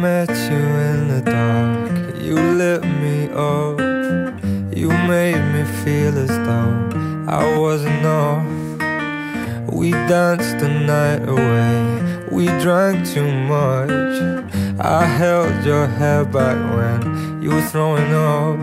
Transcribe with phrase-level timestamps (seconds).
[0.00, 3.78] met you in the dark, you lit me up.
[4.76, 8.00] You made me feel as though I wasn't.
[9.72, 13.90] We danced the night away, we drank too much.
[14.80, 18.58] I held your hair back when you were throwing up.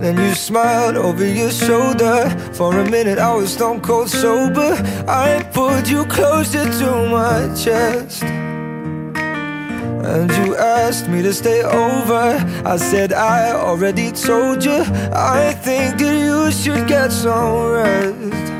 [0.00, 2.30] Then you smiled over your shoulder.
[2.54, 4.72] For a minute, I was stone cold sober.
[5.06, 8.24] I pulled you closer to my chest.
[10.06, 12.36] And you asked me to stay over.
[12.64, 14.84] I said, I already told you.
[15.12, 18.52] I think that you should get some rest.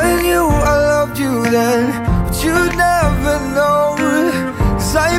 [0.00, 1.92] I knew I loved you then,
[2.24, 3.94] but you'd never know.
[4.72, 5.18] Cause I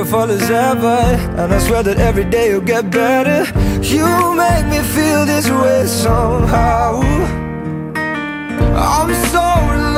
[0.00, 1.00] beautiful as ever
[1.36, 3.44] And I swear that every day you'll get better.
[3.82, 7.00] You make me feel this way somehow.
[8.76, 9.89] I'm so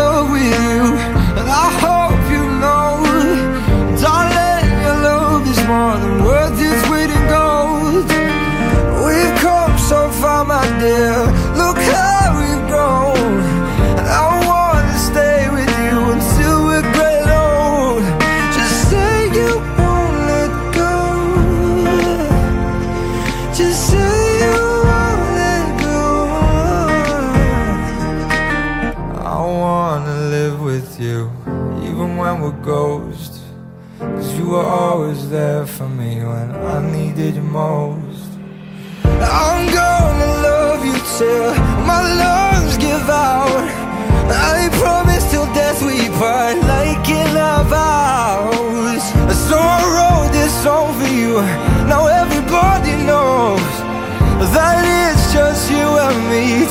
[32.32, 33.40] When we're ghosts
[33.98, 38.30] Cause you were always there for me when I needed you most
[39.04, 41.50] I'm gonna love you till
[41.84, 43.68] my lungs give out.
[44.32, 49.02] I promise till death we part, like in our vows.
[49.48, 51.34] So I wrote this song for you.
[51.86, 53.72] Now everybody knows
[54.56, 56.64] that it's just you and me